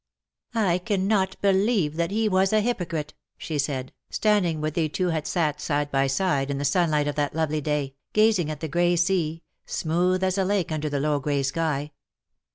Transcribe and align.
"I 0.55 0.79
cannot 0.79 1.39
believe 1.43 1.95
that 1.97 2.09
he 2.09 2.27
was 2.27 2.51
a 2.51 2.59
hypocrite,^^ 2.61 3.13
she 3.37 3.59
said, 3.59 3.93
standing 4.09 4.59
where 4.59 4.71
they 4.71 4.87
two 4.89 5.09
had 5.09 5.27
sat 5.27 5.61
side 5.61 5.91
by 5.91 6.07
side 6.07 6.49
in 6.49 6.57
the 6.57 6.65
sunlight 6.65 7.07
of 7.07 7.13
that 7.17 7.35
lovely 7.35 7.61
day, 7.61 7.93
gazing 8.11 8.49
at 8.49 8.61
the 8.61 8.67
grey 8.67 8.95
sea, 8.95 9.43
smooth 9.67 10.23
as 10.23 10.39
a 10.39 10.43
lake 10.43 10.71
under 10.71 10.89
the 10.89 10.99
low 10.99 11.19
grey 11.19 11.43
sky. 11.43 11.91